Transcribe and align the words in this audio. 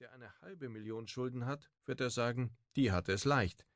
der 0.00 0.14
eine 0.14 0.32
halbe 0.40 0.70
Million 0.70 1.06
Schulden 1.06 1.44
hat, 1.44 1.68
wird 1.84 2.00
er 2.00 2.08
sagen, 2.08 2.56
die 2.74 2.90
hat 2.90 3.10
es 3.10 3.26
leicht. 3.26 3.66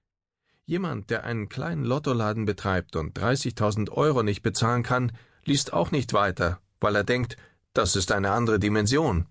Jemand, 0.64 1.10
der 1.10 1.24
einen 1.24 1.50
kleinen 1.50 1.84
Lottoladen 1.84 2.46
betreibt 2.46 2.96
und 2.96 3.18
30.000 3.18 3.90
Euro 3.90 4.22
nicht 4.22 4.40
bezahlen 4.40 4.82
kann, 4.82 5.12
liest 5.44 5.74
auch 5.74 5.90
nicht 5.90 6.14
weiter, 6.14 6.62
weil 6.80 6.96
er 6.96 7.04
denkt, 7.04 7.36
das 7.74 7.94
ist 7.94 8.10
eine 8.10 8.30
andere 8.30 8.58
Dimension. 8.58 9.26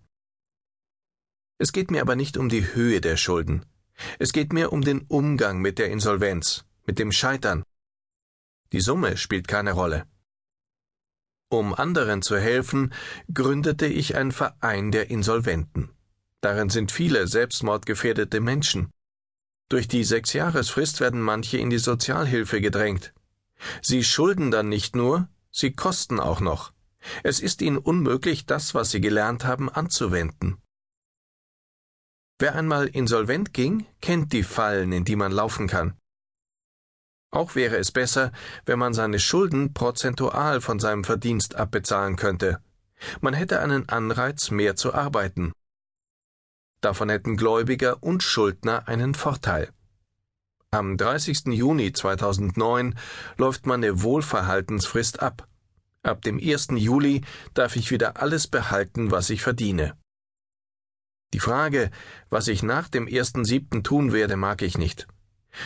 Es 1.58 1.72
geht 1.72 1.90
mir 1.90 2.02
aber 2.02 2.16
nicht 2.16 2.38
um 2.38 2.48
die 2.48 2.76
Höhe 2.76 3.02
der 3.02 3.18
Schulden. 3.18 3.66
Es 4.20 4.32
geht 4.32 4.54
mir 4.54 4.72
um 4.72 4.84
den 4.84 5.02
Umgang 5.08 5.62
mit 5.62 5.80
der 5.80 5.90
Insolvenz, 5.90 6.64
mit 6.86 7.00
dem 7.00 7.12
Scheitern. 7.12 7.64
Die 8.72 8.82
Summe 8.82 9.18
spielt 9.18 9.48
keine 9.48 9.72
Rolle. 9.72 10.06
Um 11.50 11.74
anderen 11.74 12.22
zu 12.22 12.38
helfen, 12.38 12.94
gründete 13.34 13.88
ich 13.88 14.16
einen 14.16 14.32
Verein 14.32 14.92
der 14.92 15.10
Insolventen. 15.10 15.90
Darin 16.44 16.70
sind 16.70 16.92
viele 16.92 17.26
selbstmordgefährdete 17.26 18.42
Menschen. 18.42 18.92
Durch 19.70 19.88
die 19.88 20.04
Sechsjahresfrist 20.04 21.00
werden 21.00 21.22
manche 21.22 21.58
in 21.58 21.70
die 21.70 21.78
Sozialhilfe 21.78 22.60
gedrängt. 22.60 23.14
Sie 23.82 24.04
schulden 24.04 24.52
dann 24.52 24.68
nicht 24.68 24.94
nur, 24.94 25.30
sie 25.52 25.72
kosten 25.72 26.20
auch 26.20 26.42
noch. 26.42 26.74
Es 27.24 27.40
ist 27.40 27.62
ihnen 27.62 27.78
unmöglich, 27.78 28.46
das, 28.46 28.76
was 28.76 28.92
sie 28.92 29.00
gelernt 29.00 29.46
haben, 29.46 29.70
anzuwenden. 29.70 30.58
Wer 32.40 32.56
einmal 32.56 32.88
insolvent 32.88 33.54
ging, 33.54 33.86
kennt 34.02 34.34
die 34.34 34.44
Fallen, 34.44 34.92
in 34.92 35.06
die 35.06 35.16
man 35.16 35.32
laufen 35.32 35.68
kann. 35.68 35.98
Auch 37.32 37.56
wäre 37.56 37.78
es 37.78 37.94
besser, 37.94 38.34
wenn 38.66 38.80
man 38.80 38.94
seine 38.94 39.20
Schulden 39.20 39.74
prozentual 39.74 40.60
von 40.60 40.82
seinem 40.82 41.06
Verdienst 41.06 41.56
abbezahlen 41.56 42.18
könnte. 42.18 42.60
Man 43.22 43.34
hätte 43.34 43.62
einen 43.62 43.88
Anreiz, 43.88 44.52
mehr 44.52 44.76
zu 44.76 44.94
arbeiten. 44.94 45.54
Davon 46.84 47.08
hätten 47.08 47.38
Gläubiger 47.38 48.04
und 48.04 48.24
Schuldner 48.24 48.90
einen 48.90 49.14
Vorteil. 49.14 49.72
Am 50.70 50.98
30. 50.98 51.46
Juni 51.46 51.94
2009 51.94 53.00
läuft 53.38 53.66
meine 53.66 54.04
Wohlverhaltensfrist 54.04 55.22
ab. 55.22 55.48
Ab 56.02 56.24
dem 56.24 56.40
1. 56.40 56.68
Juli 56.76 57.22
darf 57.54 57.78
ich 57.78 57.90
wieder 57.90 58.22
alles 58.22 58.48
behalten, 58.48 59.12
was 59.12 59.30
ich 59.30 59.42
verdiene. 59.42 59.98
Die 61.34 61.40
Frage, 61.40 61.90
was 62.30 62.50
ich 62.50 62.64
nach 62.64 62.90
dem 62.90 63.08
1.7. 63.08 63.82
tun 63.84 64.12
werde, 64.12 64.36
mag 64.36 64.62
ich 64.62 64.78
nicht. 64.78 65.08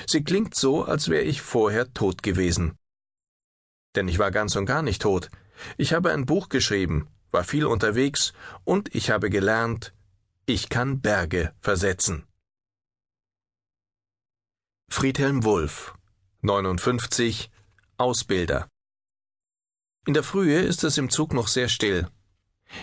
Sie 0.06 0.24
klingt 0.24 0.54
so, 0.54 0.84
als 0.84 1.10
wäre 1.10 1.24
ich 1.24 1.42
vorher 1.42 1.92
tot 1.96 2.22
gewesen. 2.22 2.78
Denn 3.96 4.08
ich 4.08 4.20
war 4.20 4.30
ganz 4.30 4.56
und 4.56 4.68
gar 4.68 4.84
nicht 4.84 5.02
tot. 5.02 5.32
Ich 5.78 5.94
habe 5.94 6.12
ein 6.12 6.28
Buch 6.28 6.50
geschrieben, 6.50 7.08
war 7.32 7.44
viel 7.44 7.66
unterwegs 7.66 8.34
und 8.66 8.94
ich 8.94 9.10
habe 9.10 9.32
gelernt, 9.32 9.96
ich 10.50 10.70
kann 10.70 11.02
Berge 11.02 11.54
versetzen. 11.60 12.26
Friedhelm 14.90 15.44
Wulff 15.44 15.94
59 16.42 17.52
Ausbilder 17.98 18.70
In 20.06 20.14
der 20.14 20.24
Frühe 20.24 20.62
ist 20.62 20.86
es 20.86 20.98
im 20.98 21.10
Zug 21.10 21.34
noch 21.34 21.50
sehr 21.50 21.68
still. 21.68 22.08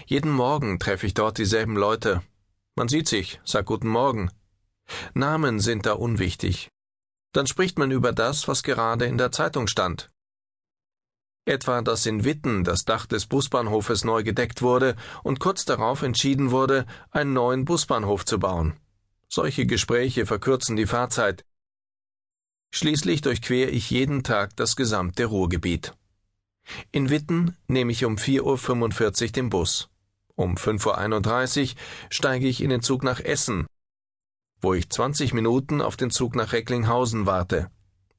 Jeden 0.05 0.31
Morgen 0.31 0.79
treffe 0.79 1.07
ich 1.07 1.15
dort 1.15 1.39
dieselben 1.39 1.75
Leute, 1.75 2.23
man 2.77 2.89
sieht 2.89 3.09
sich, 3.09 3.41
sagt 3.45 3.67
guten 3.69 3.89
Morgen. 3.89 4.31
Namen 5.15 5.59
sind 5.59 5.87
da 5.87 5.93
unwichtig. 5.93 6.69
Dann 7.33 7.47
spricht 7.47 7.79
man 7.79 7.91
über 7.91 8.13
das, 8.13 8.47
was 8.47 8.63
gerade 8.63 9.07
in 9.07 9.17
der 9.17 9.33
Zeitung 9.33 9.69
stand. 9.69 10.11
Etwa, 11.47 11.83
dass 11.83 12.07
in 12.07 12.25
Witten 12.25 12.65
das 12.65 12.87
Dach 12.87 13.05
des 13.05 13.27
Busbahnhofes 13.27 14.05
neu 14.05 14.23
gedeckt 14.23 14.63
wurde 14.63 14.97
und 15.23 15.41
kurz 15.41 15.67
darauf 15.67 16.03
entschieden 16.03 16.51
wurde, 16.51 16.87
einen 17.11 17.35
neuen 17.35 17.67
Busbahnhof 17.67 18.25
zu 18.25 18.39
bauen. 18.39 18.79
Solche 19.29 19.67
Gespräche 19.67 20.25
verkürzen 20.25 20.77
die 20.77 20.87
Fahrzeit. 20.87 21.45
Schließlich 22.71 23.21
durchquere 23.21 23.69
ich 23.69 23.91
jeden 23.91 24.23
Tag 24.23 24.57
das 24.57 24.75
gesamte 24.75 25.27
Ruhrgebiet. 25.27 25.95
In 26.93 27.11
Witten 27.11 27.57
nehme 27.69 27.93
ich 27.93 28.07
um 28.07 28.17
4.45 28.17 29.23
Uhr 29.27 29.33
den 29.33 29.51
Bus. 29.51 29.91
Um 30.37 30.55
5.31 30.55 31.75
Uhr 31.75 31.77
steige 32.09 32.49
ich 32.49 32.63
in 32.63 32.71
den 32.71 32.81
Zug 32.81 33.05
nach 33.05 33.21
Essen, 33.21 33.67
wo 34.63 34.73
ich 34.73 34.89
20 34.89 35.35
Minuten 35.35 35.83
auf 35.83 35.97
den 35.97 36.11
Zug 36.11 36.35
nach 36.35 36.53
Recklinghausen 36.53 37.27
warte. 37.27 37.71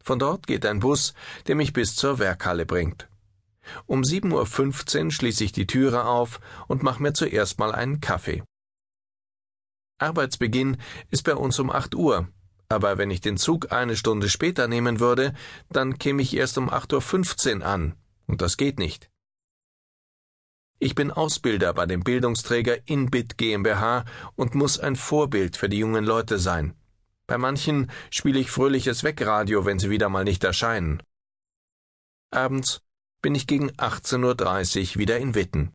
Von 0.03 0.19
dort 0.19 0.45
geht 0.45 0.65
ein 0.67 0.79
Bus, 0.79 1.15
der 1.47 1.55
mich 1.55 1.73
bis 1.73 1.95
zur 1.95 2.19
Werkhalle 2.19 2.67
bringt. 2.67 3.09
Um 3.85 4.01
7.15 4.01 5.05
Uhr 5.05 5.11
schließe 5.11 5.43
ich 5.43 5.51
die 5.51 5.67
Türe 5.67 6.05
auf 6.05 6.39
und 6.67 6.83
mache 6.83 7.01
mir 7.01 7.13
zuerst 7.13 7.59
mal 7.59 7.73
einen 7.73 7.99
Kaffee. 7.99 8.43
Arbeitsbeginn 9.97 10.77
ist 11.09 11.23
bei 11.23 11.35
uns 11.35 11.57
um 11.59 11.71
8 11.71 11.95
Uhr, 11.95 12.27
aber 12.67 12.97
wenn 12.97 13.11
ich 13.11 13.21
den 13.21 13.37
Zug 13.37 13.71
eine 13.71 13.95
Stunde 13.95 14.29
später 14.29 14.67
nehmen 14.67 14.99
würde, 14.99 15.33
dann 15.69 15.97
käme 15.97 16.21
ich 16.21 16.35
erst 16.35 16.57
um 16.57 16.69
8.15 16.69 17.59
Uhr 17.59 17.65
an, 17.65 17.95
und 18.27 18.41
das 18.41 18.57
geht 18.57 18.79
nicht. 18.79 19.09
Ich 20.79 20.93
bin 20.93 21.11
Ausbilder 21.11 21.73
bei 21.73 21.85
dem 21.85 22.03
Bildungsträger 22.03 22.87
Inbit 22.87 23.37
GmbH 23.37 24.03
und 24.35 24.55
muss 24.55 24.77
ein 24.77 24.97
Vorbild 24.97 25.55
für 25.55 25.69
die 25.69 25.77
jungen 25.77 26.03
Leute 26.03 26.37
sein. 26.37 26.75
Bei 27.27 27.37
manchen 27.37 27.89
spiele 28.11 28.39
ich 28.39 28.51
fröhliches 28.51 29.03
Wegradio, 29.03 29.65
wenn 29.65 29.79
sie 29.79 29.89
wieder 29.89 30.09
mal 30.09 30.25
nicht 30.25 30.43
erscheinen. 30.43 31.01
Abends 32.29 32.81
bin 33.25 33.33
ich 33.33 33.47
gegen 33.47 33.71
18.30 33.71 34.91
Uhr 34.91 34.99
wieder 34.99 35.17
in 35.17 35.33
Witten. 35.33 35.73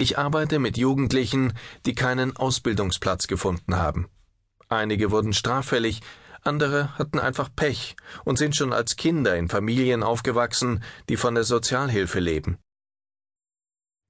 Ich 0.00 0.16
arbeite 0.16 0.60
mit 0.60 0.76
Jugendlichen, 0.76 1.52
die 1.84 1.96
keinen 1.96 2.36
Ausbildungsplatz 2.36 3.26
gefunden 3.26 3.74
haben. 3.74 4.06
Einige 4.68 5.10
wurden 5.10 5.32
straffällig, 5.32 6.00
andere 6.42 6.96
hatten 6.96 7.18
einfach 7.18 7.48
Pech 7.56 7.96
und 8.24 8.38
sind 8.38 8.54
schon 8.54 8.72
als 8.72 8.94
Kinder 8.94 9.36
in 9.36 9.48
Familien 9.48 10.04
aufgewachsen, 10.04 10.84
die 11.08 11.16
von 11.16 11.34
der 11.34 11.42
Sozialhilfe 11.42 12.20
leben. 12.20 12.58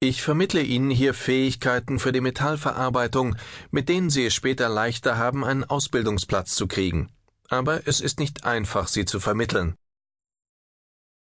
Ich 0.01 0.21
vermittle 0.21 0.61
Ihnen 0.61 0.91
hier 0.91 1.15
Fähigkeiten 1.15 1.99
für 1.99 2.13
die 2.13 2.21
Metallverarbeitung, 2.21 3.37
mit 3.71 3.89
denen 3.89 4.11
Sie 4.11 4.27
es 4.27 4.35
später 4.35 4.69
leichter 4.69 5.17
haben, 5.17 5.47
einen 5.47 5.65
Ausbildungsplatz 5.65 6.55
zu 6.55 6.67
kriegen. 6.67 7.11
Aber 7.49 7.89
es 7.89 8.03
ist 8.03 8.21
nicht 8.21 8.45
einfach, 8.45 8.87
sie 8.87 9.07
zu 9.07 9.19
vermitteln. 9.19 9.79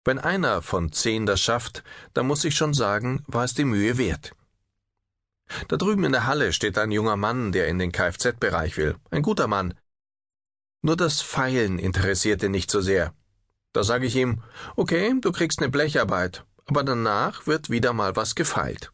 Wenn 0.05 0.19
einer 0.19 0.61
von 0.61 0.91
zehn 0.91 1.25
das 1.25 1.41
schafft, 1.41 1.83
dann 2.13 2.27
muss 2.27 2.43
ich 2.45 2.55
schon 2.55 2.75
sagen, 2.75 3.23
war 3.25 3.43
es 3.43 3.55
die 3.55 3.65
Mühe 3.65 3.97
wert. 3.97 4.35
Da 5.67 5.77
drüben 5.77 6.03
in 6.03 6.11
der 6.11 6.27
Halle 6.27 6.53
steht 6.53 6.77
ein 6.77 6.91
junger 6.91 7.17
Mann, 7.17 7.51
der 7.51 7.67
in 7.67 7.79
den 7.79 7.91
Kfz-Bereich 7.91 8.77
will. 8.77 8.95
Ein 9.09 9.23
guter 9.23 9.47
Mann. 9.47 9.73
Nur 10.83 10.95
das 10.95 11.21
Feilen 11.21 11.79
interessierte 11.79 12.49
nicht 12.49 12.69
so 12.69 12.81
sehr. 12.81 13.15
Da 13.73 13.83
sage 13.83 14.05
ich 14.05 14.15
ihm, 14.15 14.43
okay, 14.75 15.13
du 15.19 15.31
kriegst 15.31 15.59
eine 15.59 15.69
Blecharbeit, 15.69 16.45
aber 16.67 16.83
danach 16.83 17.47
wird 17.47 17.71
wieder 17.71 17.91
mal 17.91 18.15
was 18.15 18.35
gefeilt. 18.35 18.91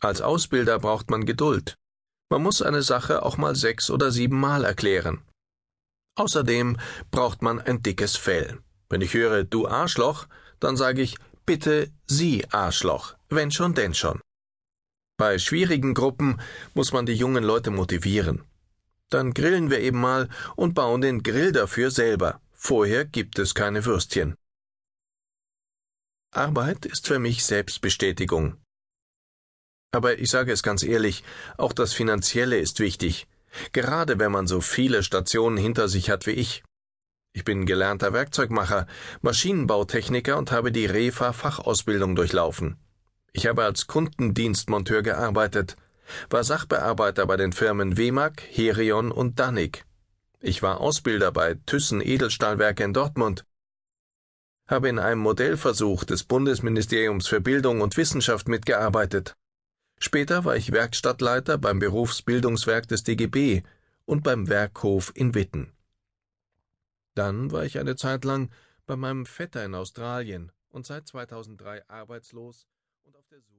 Als 0.00 0.20
Ausbilder 0.20 0.80
braucht 0.80 1.10
man 1.10 1.26
Geduld. 1.26 1.76
Man 2.28 2.42
muss 2.42 2.60
eine 2.60 2.82
Sache 2.82 3.22
auch 3.22 3.36
mal 3.36 3.54
sechs 3.54 3.88
oder 3.88 4.10
sieben 4.10 4.38
Mal 4.38 4.64
erklären. 4.64 5.22
Außerdem 6.16 6.76
braucht 7.12 7.42
man 7.42 7.60
ein 7.60 7.82
dickes 7.82 8.16
Fell. 8.16 8.58
Wenn 8.90 9.00
ich 9.00 9.14
höre, 9.14 9.44
du 9.44 9.68
Arschloch, 9.68 10.26
dann 10.60 10.76
sage 10.76 11.02
ich, 11.02 11.16
bitte 11.46 11.90
Sie 12.06 12.46
Arschloch, 12.50 13.16
wenn 13.28 13.50
schon 13.50 13.74
denn 13.74 13.94
schon. 13.94 14.20
Bei 15.18 15.38
schwierigen 15.38 15.94
Gruppen 15.94 16.40
muss 16.74 16.92
man 16.92 17.04
die 17.04 17.14
jungen 17.14 17.44
Leute 17.44 17.70
motivieren. 17.70 18.44
Dann 19.10 19.34
grillen 19.34 19.70
wir 19.70 19.80
eben 19.80 20.00
mal 20.00 20.28
und 20.56 20.74
bauen 20.74 21.00
den 21.00 21.22
Grill 21.22 21.52
dafür 21.52 21.90
selber. 21.90 22.40
Vorher 22.52 23.04
gibt 23.04 23.38
es 23.38 23.54
keine 23.54 23.84
Würstchen. 23.84 24.36
Arbeit 26.30 26.86
ist 26.86 27.06
für 27.06 27.18
mich 27.18 27.44
Selbstbestätigung. 27.44 28.58
Aber 29.92 30.18
ich 30.18 30.30
sage 30.30 30.52
es 30.52 30.62
ganz 30.62 30.82
ehrlich, 30.82 31.24
auch 31.56 31.72
das 31.72 31.94
Finanzielle 31.94 32.58
ist 32.58 32.78
wichtig, 32.80 33.26
gerade 33.72 34.18
wenn 34.18 34.30
man 34.30 34.46
so 34.46 34.60
viele 34.60 35.02
Stationen 35.02 35.56
hinter 35.56 35.88
sich 35.88 36.10
hat 36.10 36.26
wie 36.26 36.32
ich. 36.32 36.62
Ich 37.32 37.44
bin 37.44 37.66
gelernter 37.66 38.12
Werkzeugmacher, 38.12 38.86
Maschinenbautechniker 39.20 40.36
und 40.36 40.50
habe 40.50 40.72
die 40.72 40.86
REFA 40.86 41.32
Fachausbildung 41.32 42.16
durchlaufen. 42.16 42.76
Ich 43.32 43.46
habe 43.46 43.64
als 43.64 43.86
Kundendienstmonteur 43.86 45.02
gearbeitet, 45.02 45.76
war 46.30 46.42
Sachbearbeiter 46.42 47.26
bei 47.26 47.36
den 47.36 47.52
Firmen 47.52 47.96
Wemag, 47.96 48.42
Herion 48.50 49.12
und 49.12 49.38
Danik. 49.38 49.84
Ich 50.40 50.62
war 50.62 50.80
Ausbilder 50.80 51.32
bei 51.32 51.56
Thyssen 51.66 52.00
Edelstahlwerke 52.00 52.84
in 52.84 52.94
Dortmund 52.94 53.44
habe 54.68 54.90
in 54.90 54.98
einem 54.98 55.22
Modellversuch 55.22 56.04
des 56.04 56.24
Bundesministeriums 56.24 57.26
für 57.26 57.40
Bildung 57.40 57.80
und 57.80 57.96
Wissenschaft 57.96 58.48
mitgearbeitet. 58.48 59.34
Später 59.98 60.44
war 60.44 60.56
ich 60.56 60.72
Werkstattleiter 60.72 61.58
beim 61.58 61.78
Berufsbildungswerk 61.80 62.86
des 62.86 63.02
DGB 63.02 63.62
und 64.04 64.22
beim 64.22 64.48
Werkhof 64.48 65.10
in 65.14 65.34
Witten. 65.34 65.72
Dann 67.18 67.50
war 67.50 67.64
ich 67.64 67.80
eine 67.80 67.96
Zeit 67.96 68.24
lang 68.24 68.48
bei 68.86 68.94
meinem 68.94 69.26
Vetter 69.26 69.64
in 69.64 69.74
Australien 69.74 70.52
und 70.68 70.86
seit 70.86 71.08
2003 71.08 71.88
arbeitslos 71.88 72.68
und 73.02 73.16
auf 73.16 73.26
der 73.26 73.40
Suche 73.40 73.57